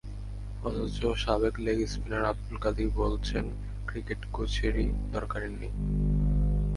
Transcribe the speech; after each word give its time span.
অথচ 0.63 0.97
সাবেক 1.23 1.55
leg 1.59 1.77
spinner 1.85 2.23
Abdul 2.25 2.57
Qadir 2.57 2.89
বলছেন, 2.95 3.45
ক্রিকেটে 3.87 4.27
কোচেরই 4.31 4.87
দরকার 5.11 5.41
নেই। 5.51 5.73